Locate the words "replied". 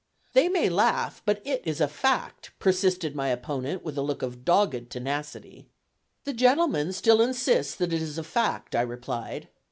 8.81-9.47